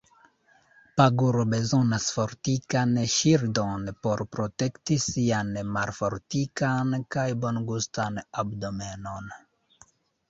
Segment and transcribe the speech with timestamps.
[0.99, 9.33] Paguro bezonas fortikan ŝildon por protekti sian malfortikan kaj bongustan abdomenon.